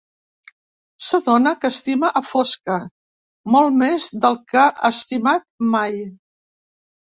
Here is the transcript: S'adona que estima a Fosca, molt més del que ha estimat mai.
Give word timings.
S'adona 1.07 1.53
que 1.65 1.71
estima 1.73 2.09
a 2.21 2.23
Fosca, 2.31 2.79
molt 3.59 3.79
més 3.85 4.11
del 4.27 4.41
que 4.55 4.65
ha 4.65 4.67
estimat 4.93 5.49
mai. 5.79 6.05